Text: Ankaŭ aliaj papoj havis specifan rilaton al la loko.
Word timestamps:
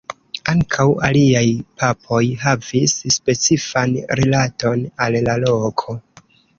Ankaŭ 0.53 0.85
aliaj 1.09 1.43
papoj 1.83 2.23
havis 2.47 2.97
specifan 3.19 3.97
rilaton 4.23 4.87
al 5.07 5.23
la 5.31 5.41
loko. 5.49 6.01